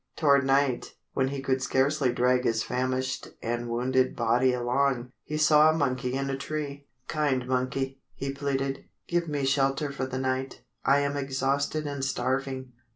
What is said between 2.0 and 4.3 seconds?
drag his famished and wounded